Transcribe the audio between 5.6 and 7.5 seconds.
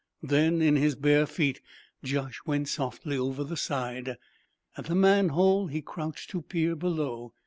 he crouched to peer below.